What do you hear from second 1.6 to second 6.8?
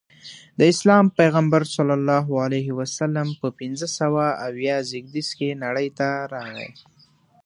ص په پنځه سوه اویا زیږدیز کې نړۍ ته راغی.